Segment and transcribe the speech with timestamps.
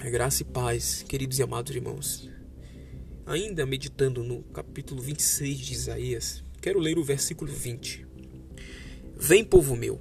[0.00, 2.28] A graça e paz, queridos e amados irmãos.
[3.24, 8.06] Ainda meditando no capítulo 26 de Isaías, quero ler o versículo 20.
[9.16, 9.98] Vem, povo meu,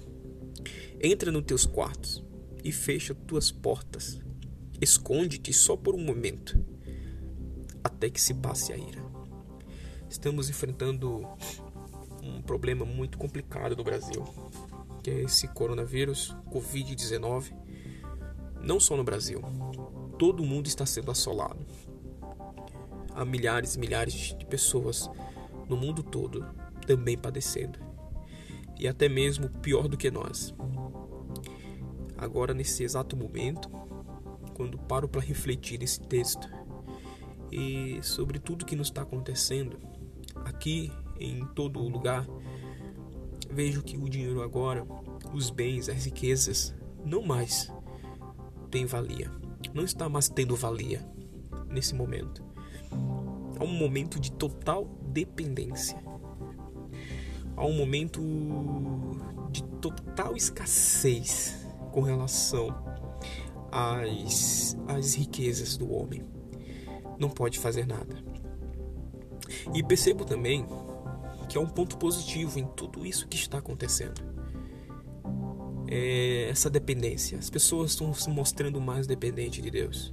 [1.00, 2.24] entra nos teus quartos
[2.64, 4.20] e fecha tuas portas.
[4.82, 6.60] Esconde-te só por um momento,
[7.84, 9.02] até que se passe a ira.
[10.10, 11.26] Estamos enfrentando
[12.22, 14.26] um problema muito complicado no Brasil,
[15.02, 17.63] que é esse coronavírus, Covid-19
[18.64, 19.42] não só no Brasil.
[20.18, 21.60] Todo mundo está sendo assolado.
[23.14, 25.10] Há milhares e milhares de pessoas
[25.68, 26.46] no mundo todo
[26.88, 27.78] também padecendo.
[28.80, 30.54] E até mesmo pior do que nós.
[32.18, 33.70] Agora, nesse exato momento,
[34.54, 36.50] quando paro para refletir nesse texto
[37.52, 39.78] e sobre tudo que nos está acontecendo
[40.46, 42.26] aqui em todo lugar,
[43.50, 44.86] vejo que o dinheiro agora,
[45.34, 46.74] os bens, as riquezas,
[47.06, 47.72] não mais
[48.74, 49.30] tem valia.
[49.72, 51.08] Não está mais tendo valia
[51.70, 52.44] nesse momento.
[53.60, 56.04] Há um momento de total dependência.
[57.56, 58.20] Há um momento
[59.52, 62.76] de total escassez com relação
[63.72, 66.24] às, às riquezas do homem.
[67.20, 68.24] Não pode fazer nada.
[69.72, 70.66] E percebo também
[71.48, 74.33] que há um ponto positivo em tudo isso que está acontecendo
[75.94, 77.38] é, essa dependência.
[77.38, 80.12] As pessoas estão se mostrando mais dependentes de Deus.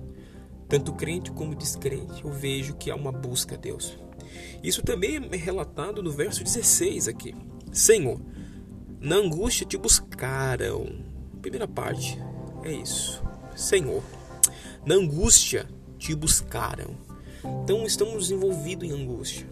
[0.69, 3.99] Tanto crente como descrente, eu vejo que há uma busca a Deus.
[4.63, 7.35] Isso também é relatado no verso 16 aqui.
[7.73, 8.21] Senhor,
[9.01, 11.03] na angústia te buscaram.
[11.41, 12.19] Primeira parte
[12.63, 13.23] é isso.
[13.57, 14.03] Senhor,
[14.85, 15.67] na angústia
[15.99, 16.95] te buscaram.
[17.65, 19.49] Então estamos envolvidos em angústia.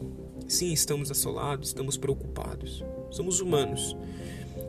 [0.47, 2.85] Sim, estamos assolados, estamos preocupados.
[3.11, 3.97] Somos humanos.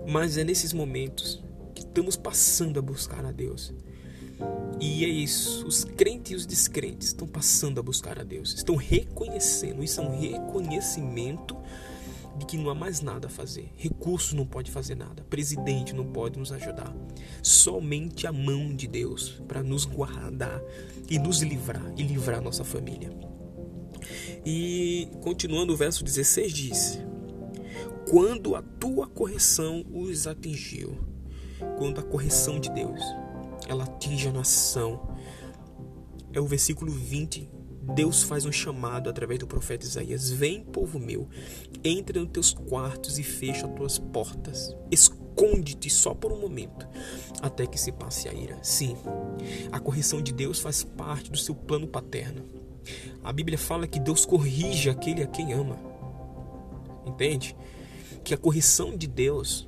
[0.07, 1.43] Mas é nesses momentos
[1.89, 3.73] estamos passando a buscar a Deus.
[4.79, 8.77] E é isso, os crentes e os descrentes estão passando a buscar a Deus, estão
[8.77, 11.57] reconhecendo, isso é um reconhecimento
[12.37, 13.73] de que não há mais nada a fazer.
[13.75, 16.95] Recursos não pode fazer nada, presidente não pode nos ajudar.
[17.43, 20.61] Somente a mão de Deus para nos guardar
[21.09, 23.11] e nos livrar e livrar nossa família.
[24.45, 26.99] E continuando o verso 16 diz:
[28.09, 30.97] Quando a tua correção os atingiu,
[31.77, 33.01] quando a correção de Deus
[33.67, 35.15] ela atinge a nação.
[36.33, 37.49] É o versículo 20.
[37.95, 41.27] Deus faz um chamado através do profeta Isaías: Vem, povo meu,
[41.83, 44.75] entre nos teus quartos e fecha as tuas portas.
[44.91, 46.87] Esconde-te só por um momento,
[47.41, 48.59] até que se passe a ira.
[48.61, 48.95] Sim,
[49.71, 52.43] a correção de Deus faz parte do seu plano paterno.
[53.23, 55.77] A Bíblia fala que Deus corrige aquele a quem ama.
[57.05, 57.55] Entende?
[58.23, 59.67] Que a correção de Deus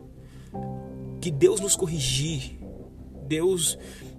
[1.22, 2.58] que Deus nos corrigir,
[3.28, 3.78] Deus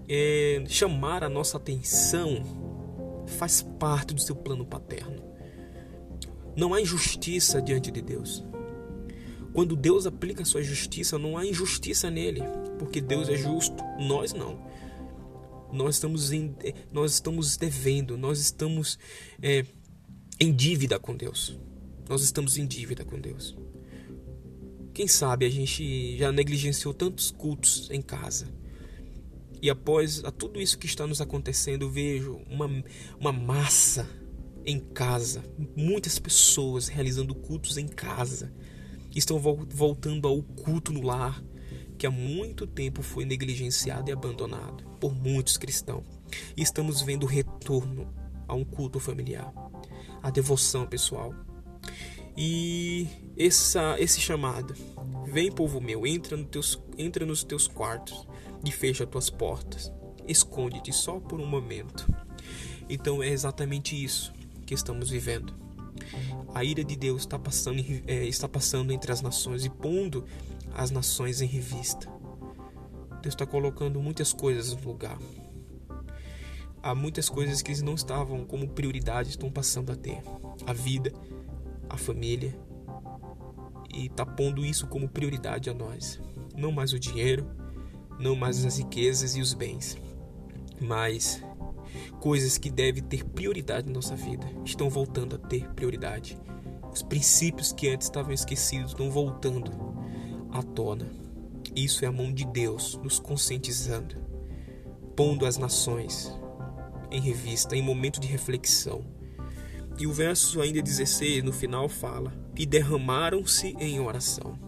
[0.09, 2.45] é, chamar a nossa atenção,
[3.27, 5.23] faz parte do seu plano paterno.
[6.57, 8.45] Não há injustiça diante de Deus.
[9.53, 12.43] Quando Deus aplica a sua justiça, não há injustiça nele,
[12.79, 14.59] porque Deus é justo, nós não.
[15.73, 16.55] Nós estamos, em,
[16.91, 18.99] nós estamos devendo, nós estamos
[19.43, 19.65] é,
[20.39, 21.59] em dívida com Deus.
[22.09, 23.57] Nós estamos em dívida com Deus.
[24.95, 28.47] Quem sabe a gente já negligenciou tantos cultos em casa.
[29.61, 32.69] E após a tudo isso que está nos acontecendo, vejo uma,
[33.19, 34.09] uma massa
[34.65, 35.45] em casa,
[35.77, 38.53] muitas pessoas realizando cultos em casa,
[39.15, 41.43] estão voltando ao culto no lar,
[41.97, 46.05] que há muito tempo foi negligenciado e abandonado por muitos cristãos.
[46.57, 48.13] E estamos vendo o retorno
[48.49, 49.53] a um culto familiar,
[50.23, 51.35] a devoção pessoal.
[52.37, 53.07] E
[53.37, 54.75] essa, esse chamado,
[55.27, 58.27] vem povo meu, entra, no teus, entra nos teus quartos
[58.65, 59.93] e fecha as tuas portas.
[60.29, 62.07] Esconde-te só por um momento.
[62.89, 64.33] Então é exatamente isso
[64.67, 65.55] que estamos vivendo.
[66.55, 70.25] A ira de Deus está passando, é, está passando entre as nações e pondo
[70.75, 72.09] as nações em revista.
[73.23, 75.19] Deus está colocando muitas coisas no lugar.
[76.83, 80.21] Há muitas coisas que não estavam como prioridade, estão passando a ter.
[80.67, 81.13] A vida,
[81.89, 82.55] a família
[83.93, 86.21] e está pondo isso como prioridade a nós.
[86.57, 87.47] Não mais o dinheiro,
[88.19, 89.97] não mais as riquezas e os bens,
[90.81, 91.43] mas
[92.21, 96.39] coisas que devem ter prioridade na nossa vida estão voltando a ter prioridade.
[96.93, 99.71] Os princípios que antes estavam esquecidos estão voltando
[100.51, 101.11] à tona.
[101.75, 104.17] Isso é a mão de Deus nos conscientizando,
[105.17, 106.31] pondo as nações
[107.11, 109.05] em revista, em momento de reflexão
[109.99, 114.59] e o verso ainda 16, no final, fala: E derramaram-se em oração.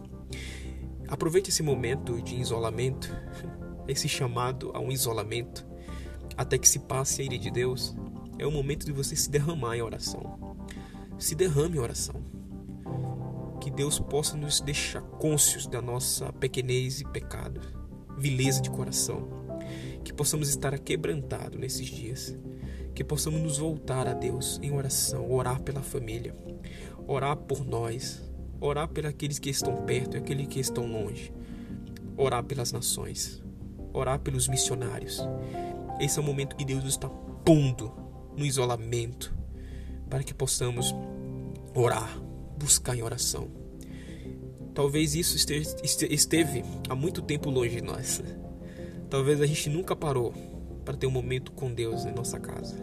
[1.07, 3.15] Aproveite esse momento de isolamento,
[3.87, 5.65] esse chamado a um isolamento,
[6.35, 7.95] até que se passe a ira de Deus,
[8.37, 10.55] é o momento de você se derramar em oração.
[11.17, 12.21] Se derrame em oração.
[13.61, 17.61] Que Deus possa nos deixar cônscios da nossa pequenez e pecado,
[18.17, 19.27] vileza de coração.
[20.03, 22.37] Que possamos estar aquebrantados nesses dias.
[22.93, 26.35] Que possamos nos voltar a Deus em oração, orar pela família,
[27.07, 28.21] orar por nós,
[28.59, 31.33] orar por aqueles que estão perto e aqueles que estão longe,
[32.17, 33.43] orar pelas nações,
[33.93, 35.21] orar pelos missionários.
[35.99, 37.91] Esse é o momento que Deus nos está pondo
[38.35, 39.33] no isolamento
[40.09, 40.93] para que possamos
[41.73, 42.19] orar,
[42.57, 43.49] buscar em oração.
[44.73, 48.21] Talvez isso esteve há muito tempo longe de nós.
[49.09, 50.33] Talvez a gente nunca parou
[50.83, 52.75] para ter um momento com Deus em nossa casa.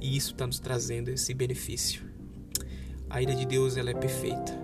[0.00, 2.07] E isso está nos trazendo esse benefício.
[3.10, 4.58] A ira de Deus ela é perfeita.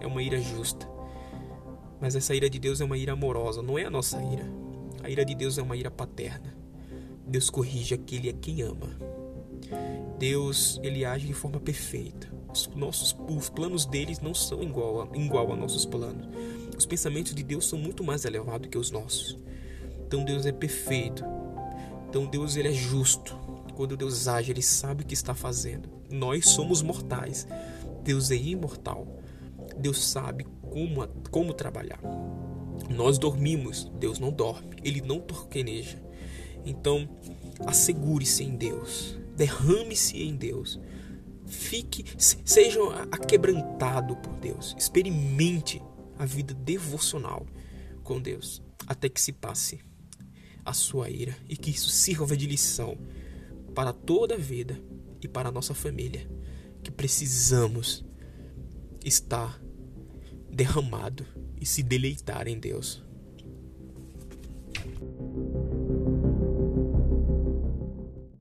[0.00, 0.88] É uma ira justa.
[2.00, 4.46] Mas essa ira de Deus é uma ira amorosa, não é a nossa ira.
[5.02, 6.56] A ira de Deus é uma ira paterna.
[7.26, 8.96] Deus corrige aquele a quem ama.
[10.18, 12.28] Deus, ele age de forma perfeita.
[12.52, 16.26] Os nossos os planos deles não são igual a, igual a nossos planos.
[16.76, 19.36] Os pensamentos de Deus são muito mais elevados que os nossos.
[20.06, 21.22] Então Deus é perfeito.
[22.08, 23.36] Então Deus ele é justo.
[23.78, 25.88] Quando Deus age, ele sabe o que está fazendo.
[26.10, 27.46] Nós somos mortais.
[28.02, 29.06] Deus é imortal.
[29.76, 32.00] Deus sabe como, como trabalhar.
[32.90, 36.02] Nós dormimos, Deus não dorme, ele não torqueneja.
[36.66, 37.08] Então,
[37.66, 40.80] assegure-se em Deus, derrame-se em Deus,
[41.46, 42.80] fique, seja
[43.12, 45.80] aquebrantado por Deus, experimente
[46.18, 47.46] a vida devocional
[48.02, 49.78] com Deus, até que se passe
[50.64, 52.98] a sua ira e que isso sirva de lição
[53.74, 54.80] para toda a vida
[55.22, 56.28] e para a nossa família,
[56.82, 58.04] que precisamos
[59.04, 59.60] estar
[60.50, 61.24] derramado
[61.60, 63.04] e se deleitar em Deus.